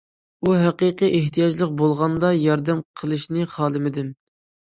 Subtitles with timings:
[0.45, 4.09] ئۇ ھەقىقىي ئېھتىياجلىق بولغاندا ياردەم قىلىشنى خالىمىدىم.